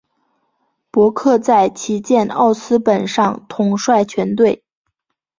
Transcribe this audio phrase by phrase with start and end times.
[0.89, 4.63] 伯克在旗舰奥斯本上统帅全队。